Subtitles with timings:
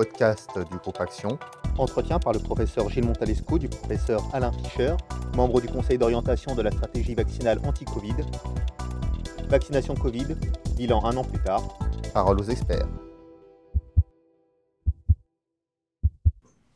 [0.00, 1.38] podcast du groupe Action.
[1.76, 4.94] Entretien par le professeur Gilles Montalesco du professeur Alain Fischer,
[5.36, 8.14] membre du conseil d'orientation de la stratégie vaccinale anti-Covid.
[9.50, 10.28] Vaccination Covid,
[10.78, 11.78] bilan un an plus tard.
[12.14, 12.88] Parole aux experts.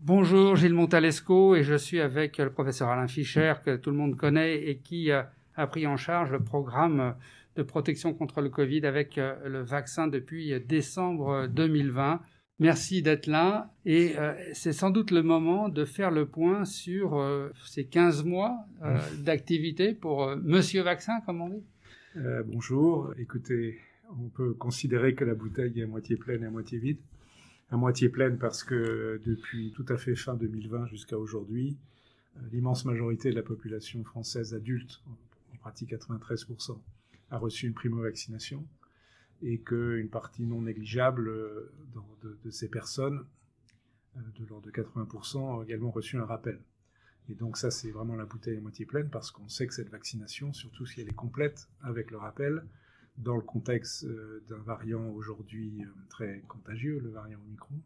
[0.00, 4.16] Bonjour Gilles Montalesco et je suis avec le professeur Alain Fischer que tout le monde
[4.16, 7.14] connaît et qui a pris en charge le programme
[7.56, 12.20] de protection contre le Covid avec euh, le vaccin depuis décembre 2020.
[12.58, 17.18] Merci d'être là et euh, c'est sans doute le moment de faire le point sur
[17.18, 18.66] euh, ces 15 mois
[19.18, 21.64] d'activité pour Monsieur Vaccin, comme on dit.
[22.46, 23.78] bonjour, écoutez,
[24.18, 26.98] on peut considérer que la bouteille est à moitié pleine et à moitié vide.
[27.70, 31.76] À moitié pleine parce que depuis tout à fait fin 2020 jusqu'à aujourd'hui,
[32.52, 35.02] l'immense majorité de la population française adulte,
[35.52, 36.78] en pratique 93%,
[37.30, 38.64] a reçu une primo-vaccination
[39.42, 41.72] et qu'une partie non négligeable euh,
[42.44, 43.24] de, ces personnes,
[44.16, 46.60] euh, de l'ordre de 80%, ont également reçu un rappel.
[47.28, 49.90] Et donc ça, c'est vraiment la bouteille à moitié pleine parce qu'on sait que cette
[49.90, 52.64] vaccination, surtout si elle est complète avec le rappel,
[53.18, 57.80] dans le contexte euh, d'un variant aujourd'hui très contagieux, le variant Omicron,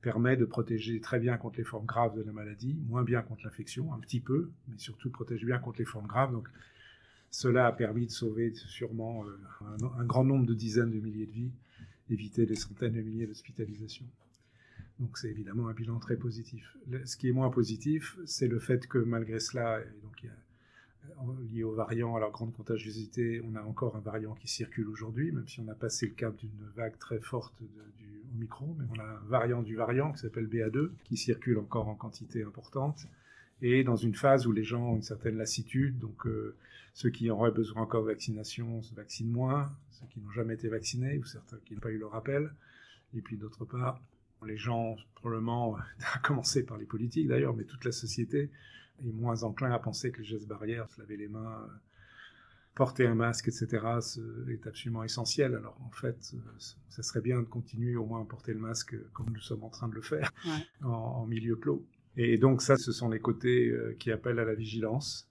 [0.00, 3.42] permet de protéger très bien contre les formes graves de la maladie, moins bien contre
[3.44, 6.30] l'infection, un petit peu, mais surtout protège bien contre les formes graves.
[6.30, 6.46] Donc
[7.34, 11.32] cela a permis de sauver sûrement euh, un, grand nombre de dizaines de milliers de
[11.32, 11.50] vies,
[12.08, 14.06] éviter des centaines de milliers d'hospitalisations.
[15.00, 16.76] Donc c'est évidemment un bilan très positif.
[17.04, 20.24] ce qui est moins positif, c'est le fait que malgré cela, donc
[21.50, 25.32] lié aux variants, à leur grande contagiosité, on a encore un variant qui circule aujourd'hui,
[25.32, 27.52] même si on a passé le cap d'une vague très forte
[27.98, 31.88] du Omicron, mais on a un variant du variant qui s'appelle BA2, qui circule encore
[31.88, 33.08] en quantité importante,
[33.62, 36.56] et dans une phase où les gens ont une certaine lassitude, donc euh,
[36.92, 40.68] ceux qui auraient besoin encore de vaccination se vaccinent moins, ceux qui n'ont jamais été
[40.68, 42.52] vaccinés, ou certains qui n'ont pas eu le rappel,
[43.14, 44.00] et puis d'autre part,
[44.46, 45.76] les gens, probablement,
[46.14, 48.50] à commencer par les politiques d'ailleurs, mais toute la société
[49.04, 51.72] est moins enclin à penser que les gestes barrières, se laver les mains, euh,
[52.74, 53.66] porter un masque, etc.,
[54.50, 55.54] est absolument essentiel.
[55.54, 56.34] Alors en fait,
[56.88, 59.70] ça serait bien de continuer au moins à porter le masque comme nous sommes en
[59.70, 60.30] train de le faire
[60.82, 61.84] en milieu clos.
[62.16, 65.28] Et donc ça, ce sont les côtés euh, qui appellent à la vigilance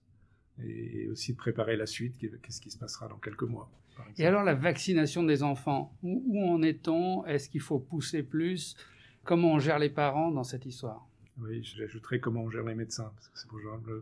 [0.63, 3.71] et aussi de préparer la suite, qu'est-ce qui se passera dans quelques mois.
[4.17, 7.25] Et alors la vaccination des enfants, où, en est-on?
[7.25, 8.75] Est-ce qu'il faut pousser plus?
[9.23, 11.07] Comment on gère les parents dans cette histoire?
[11.39, 13.59] Oui, j'ajouterai comment on gère les médecins, parce que pour,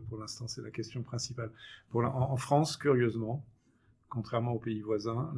[0.08, 1.50] pour l'instant c'est la question principale.
[1.90, 3.44] Pour en, France, curieusement,
[4.10, 5.34] contrairement aux pays voisins,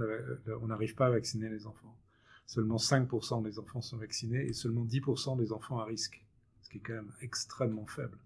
[0.61, 1.97] on n'arrive pas à vacciner les enfants.
[2.47, 6.23] Seulement 5% des enfants sont vaccinés et seulement 10% des enfants à risque
[6.78, 8.18] est quand même extrêmement faible,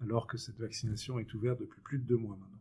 [0.00, 2.60] alors que cette vaccination est ouverte depuis plus de deux mois maintenant.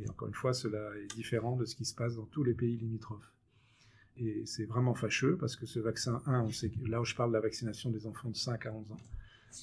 [0.00, 2.54] Et encore une fois, cela est différent de ce qui se passe dans tous les
[2.54, 3.32] pays limitrophes.
[4.18, 7.14] Et c'est vraiment fâcheux parce que ce vaccin 1, on sait que, là où je
[7.14, 8.96] parle de la vaccination des enfants de 5 à 11 ans,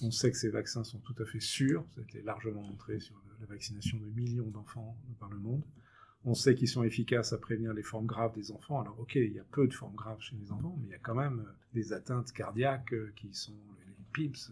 [0.02, 1.86] on sait que ces vaccins sont tout à fait sûrs.
[1.94, 5.64] Ça a été largement montré sur la vaccination de millions d'enfants par le monde.
[6.24, 8.82] On sait qu'ils sont efficaces à prévenir les formes graves des enfants.
[8.82, 10.96] Alors, ok, il y a peu de formes graves chez les enfants, mais il y
[10.96, 13.54] a quand même des atteintes cardiaques euh, qui sont
[13.86, 14.52] les PIPS,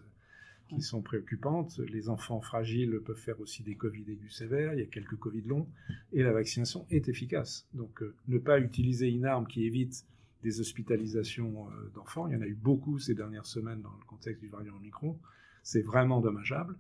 [0.70, 1.78] qui sont préoccupantes.
[1.80, 5.42] Les enfants fragiles peuvent faire aussi des Covid aigus sévères, il y a quelques Covid
[5.42, 5.68] longs,
[6.12, 7.68] et la vaccination est efficace.
[7.74, 10.06] Donc euh, ne pas utiliser une arme qui évite
[10.44, 14.06] des hospitalisations euh, d'enfants, il y en a eu beaucoup ces dernières semaines dans le
[14.06, 15.18] contexte du variant Omicron,
[15.64, 16.76] c'est vraiment dommageable.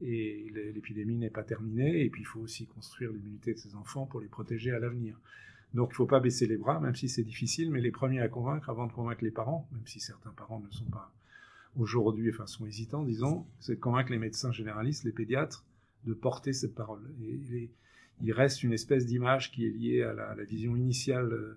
[0.00, 4.06] Et l'épidémie n'est pas terminée, et puis il faut aussi construire l'immunité de ces enfants
[4.06, 5.18] pour les protéger à l'avenir.
[5.74, 8.20] Donc il ne faut pas baisser les bras, même si c'est difficile, mais les premiers
[8.20, 11.12] à convaincre avant de convaincre les parents, même si certains parents ne sont pas
[11.78, 15.64] aujourd'hui, enfin sont hésitants, disons, c'est de convaincre les médecins généralistes, les pédiatres,
[16.04, 17.02] de porter cette parole.
[18.20, 21.56] Il reste une espèce d'image qui est liée à la, vision initiale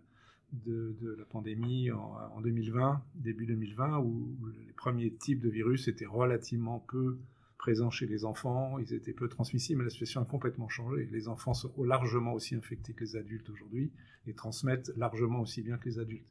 [0.54, 4.38] de, la pandémie en, 2020, début 2020, où,
[4.68, 7.18] les premiers types de virus étaient relativement peu
[7.58, 11.08] présents chez les enfants, ils étaient peu transmissibles, mais la situation a complètement changé.
[11.12, 13.92] Les enfants sont largement aussi infectés que les adultes aujourd'hui
[14.26, 16.26] et transmettent largement aussi bien que les adultes.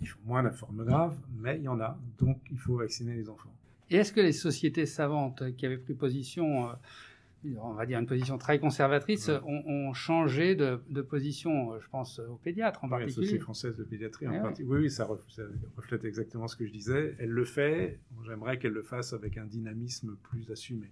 [0.00, 1.98] Il faut moins de formes graves, mais il y en a.
[2.18, 3.52] Donc, il faut vacciner les enfants.
[3.90, 6.72] Et est-ce que les sociétés savantes qui avaient pris position, euh,
[7.60, 12.36] on va dire une position très conservatrice, ont, changé de, position euh, Je pense aux
[12.36, 13.16] pédiatres en particulier.
[13.16, 14.68] La Société française de pédiatrie en eh particulier.
[14.68, 15.04] Oui, oui, ça,
[15.76, 17.14] reflète exactement ce que je disais.
[17.18, 18.00] Elle le fait.
[18.26, 20.90] J'aimerais qu'elle le fasse avec un dynamisme plus assumé.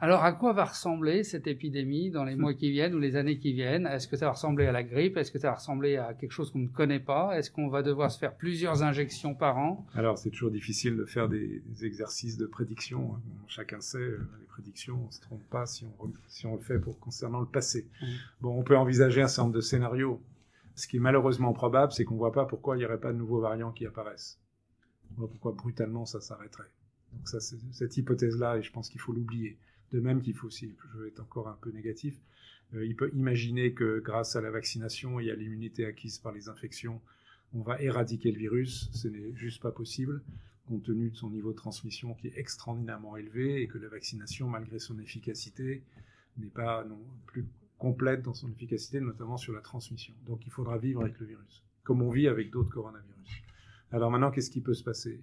[0.00, 3.38] Alors, à quoi va ressembler cette épidémie dans les mois qui viennent ou les années
[3.38, 3.86] qui viennent?
[3.86, 5.16] Est-ce que ça va ressembler à la grippe?
[5.16, 7.36] Est-ce que ça va ressembler à quelque chose qu'on ne connaît pas?
[7.36, 9.84] Est-ce qu'on va devoir se faire plusieurs injections par an?
[9.94, 13.16] Alors, c'est toujours difficile de faire des, exercices de prédiction.
[13.48, 16.62] Chacun sait, euh, les prédictions, on ne se trompe pas si on, si on le
[16.62, 17.88] fait pour concernant le passé.
[18.00, 18.06] Mmh.
[18.40, 20.22] Bon, on peut envisager un certain nombre de scénarios.
[20.76, 23.12] Ce qui est malheureusement probable, c'est qu'on ne voit pas pourquoi il n'y aurait pas
[23.12, 24.38] de nouveaux variants qui apparaissent.
[25.16, 26.70] voit pourquoi brutalement ça s'arrêterait.
[27.12, 29.58] Donc ça, cette hypothèse-là, et je pense qu'il faut l'oublier.
[29.92, 32.14] De même qu'il faut aussi, je vais être encore un peu négatif,
[32.74, 36.48] euh, il peut imaginer que grâce à la vaccination et à l'immunité acquise par les
[36.48, 37.00] infections,
[37.54, 38.90] on va éradiquer le virus.
[38.92, 40.22] Ce n'est juste pas possible,
[40.66, 44.48] compte tenu de son niveau de transmission qui est extraordinairement élevé et que la vaccination,
[44.48, 45.82] malgré son efficacité,
[46.36, 47.46] n'est pas non plus
[47.78, 50.12] complète dans son efficacité, notamment sur la transmission.
[50.26, 53.42] Donc il faudra vivre avec le virus, comme on vit avec d'autres coronavirus.
[53.92, 55.20] Alors maintenant, qu'est-ce qui peut se passer?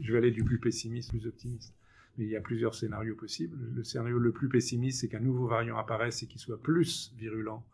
[0.00, 1.74] Je vais aller du plus pessimiste au plus optimiste.
[2.18, 3.58] Mais il y a plusieurs scénarios possibles.
[3.74, 7.64] Le scénario le plus pessimiste, c'est qu'un nouveau variant apparaisse et qu'il soit plus virulent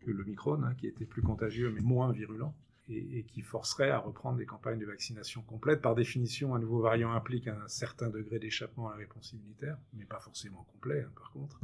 [0.00, 2.54] que le Micron, hein, qui était plus contagieux mais moins virulent,
[2.90, 5.82] et, qui forcerait à reprendre des campagnes de vaccination complètes.
[5.82, 10.04] Par définition, un nouveau variant implique un certain degré d'échappement à la réponse immunitaire, mais
[10.04, 11.60] pas forcément complet, hein, par contre.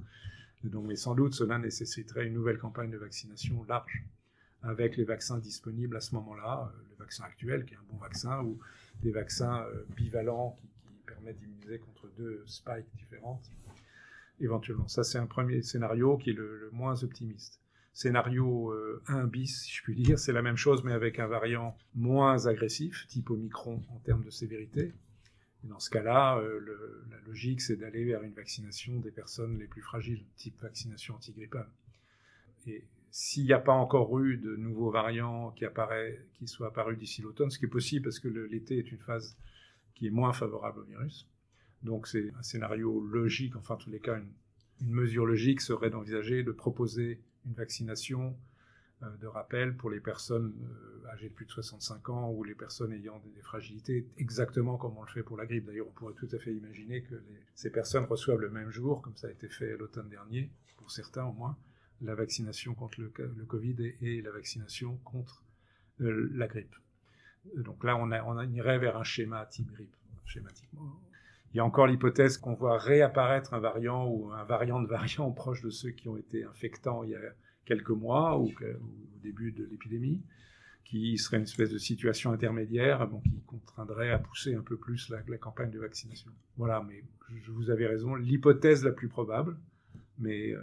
[0.64, 4.04] donc, mais sans doute, cela nécessiterait une nouvelle campagne de vaccination large,
[4.62, 7.98] avec les vaccins disponibles à ce moment-là, euh, le vaccin actuel, qui est un bon
[7.98, 8.58] vaccin, ou
[9.02, 10.68] des vaccins euh, bivalents qui
[11.24, 13.50] permet d'immuniser contre deux spikes différentes,
[14.40, 14.88] éventuellement.
[14.88, 17.60] Ça, c'est un premier scénario qui est le, moins optimiste.
[17.92, 18.72] Scénario
[19.06, 21.76] 1 euh, bis, si je puis dire, c'est la même chose, mais avec un variant
[21.94, 24.92] moins agressif, type Omicron en termes de sévérité.
[25.62, 29.80] Dans ce cas-là, euh, la logique, c'est d'aller vers une vaccination des personnes les plus
[29.80, 31.68] fragiles, type vaccination antigrippale.
[32.66, 35.64] Et s'il n'y a pas encore eu de nouveaux variants qui,
[36.34, 39.36] qui soient apparus d'ici l'automne, ce qui est possible parce que l'été est une phase
[39.94, 41.28] qui est moins favorable au virus.
[41.82, 44.32] Donc c'est un scénario logique, enfin en tous les cas une,
[44.80, 48.36] mesure logique serait d'envisager de proposer une vaccination
[49.02, 52.54] euh, de rappel pour les personnes euh, âgées de plus de 65 ans ou les
[52.54, 55.66] personnes ayant des, fragilités, exactement comme on le fait pour la grippe.
[55.66, 57.14] D'ailleurs, on pourrait tout à fait imaginer que
[57.54, 61.24] ces personnes reçoivent le même jour, comme ça a été fait l'automne dernier, pour certains
[61.24, 61.56] au moins,
[62.00, 65.44] la vaccination contre le, Covid et, la vaccination contre
[66.00, 66.74] euh, la grippe.
[67.56, 69.94] Donc là, on, irait vers un schéma type grippe,
[70.24, 71.00] schématiquement.
[71.52, 75.30] Il y a encore l'hypothèse qu'on voit réapparaître un variant ou un variant de variant
[75.32, 77.20] proche de ceux qui ont été infectants il y a
[77.64, 80.20] quelques mois ou, au début de l'épidémie,
[80.84, 85.08] qui serait une espèce de situation intermédiaire bon, qui contraindrait à pousser un peu plus
[85.10, 86.30] la, campagne de vaccination.
[86.56, 87.04] Voilà, mais
[87.42, 89.56] je, vous avais raison, l'hypothèse la plus probable,
[90.18, 90.60] mais euh,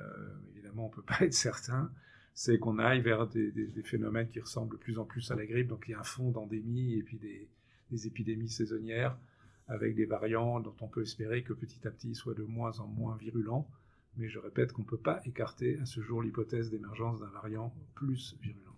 [0.53, 1.91] évidemment on ne peut pas être certain,
[2.33, 3.51] c'est qu'on aille vers des,
[3.83, 5.67] phénomènes qui ressemblent de plus en plus à la grippe.
[5.67, 9.17] Donc il y a un fond d'endémie et puis des, épidémies saisonnières
[9.67, 12.79] avec des variants dont on peut espérer que petit à petit ils soient de moins
[12.79, 13.69] en moins virulents.
[14.17, 17.73] Mais je répète qu'on ne peut pas écarter à ce jour l'hypothèse d'émergence d'un variant
[17.95, 18.71] plus virulent.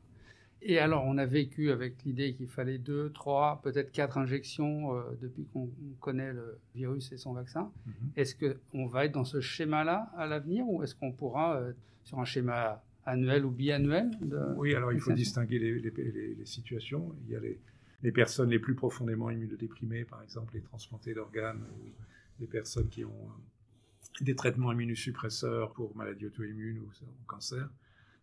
[0.65, 5.03] Et alors, on a vécu avec l'idée qu'il fallait deux, trois, peut-être quatre injections euh,
[5.21, 7.69] depuis qu'on connaît le virus et son vaccin.
[7.85, 7.93] Mhm.
[8.15, 11.73] Est-ce qu'on va être dans ce schéma-là à l'avenir ou est-ce qu'on pourra, euh,
[12.03, 14.11] sur un schéma annuel ou biannuel
[14.55, 17.15] Oui, alors il faut distinguer les, situations.
[17.25, 21.91] Il y a les, personnes les plus profondément immunodéprimées, par exemple les transplantés d'organes, ou
[22.39, 26.89] les personnes qui ont euh, des traitements immunosuppresseurs pour maladies auto-immunes ou,
[27.27, 27.69] cancer.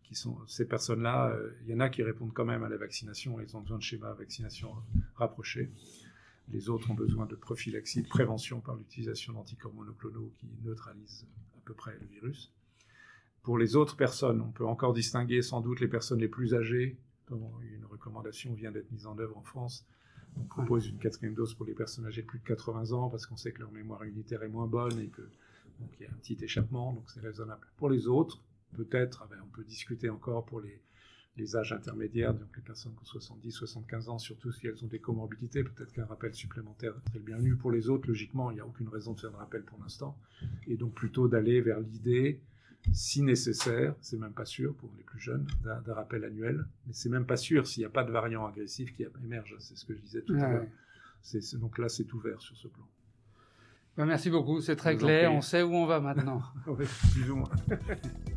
[0.03, 2.75] Qui sont, ces personnes-là, euh, il y en a qui répondent quand même à la
[2.75, 4.75] vaccination, ils ont besoin de schémas vaccination
[5.15, 5.71] rapprochés.
[6.51, 11.25] Les autres ont besoin de prophylaxie, de prévention par l'utilisation d'anticorps monoclonaux qui neutralisent
[11.55, 12.51] à peu près le virus.
[13.43, 16.97] Pour les autres personnes, on peut encore distinguer sans doute les personnes les plus âgées,
[17.29, 19.85] dont une recommandation vient d'être mise en œuvre en France.
[20.37, 23.25] On propose une quatrième dose pour les personnes âgées de plus de 80 ans parce
[23.25, 25.23] qu'on sait que leur mémoire unitaire est moins bonne et que
[25.99, 27.65] y a un petit échappement, donc c'est raisonnable.
[27.77, 28.41] Pour les autres,
[28.73, 30.79] peut-être, ah ben, on peut discuter encore pour les,
[31.37, 34.87] les âges intermédiaires, donc les personnes qui ont 70, 75 ans, surtout si elles ont
[34.87, 37.55] des comorbidités, peut-être qu'un rappel supplémentaire est très bienvenu.
[37.55, 40.17] Pour les autres, logiquement, il n'y a aucune raison de faire de rappel pour l'instant,
[40.67, 42.41] et donc plutôt d'aller vers l'idée
[42.93, 47.09] si nécessaire, c'est même pas sûr pour les plus jeunes, d'un rappel annuel, mais c'est
[47.09, 49.95] même pas sûr s'il n'y a pas de variant agressif qui émerge, c'est ce que
[49.95, 50.65] je disais tout à l'heure.
[51.59, 52.85] Donc là, c'est ouvert sur ce plan.
[53.97, 56.41] Ben, merci beaucoup, c'est très clair, on sait où on va maintenant.
[56.67, 56.85] oui,
[57.27, 57.49] moins.